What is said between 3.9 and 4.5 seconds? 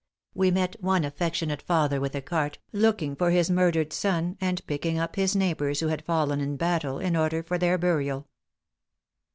son,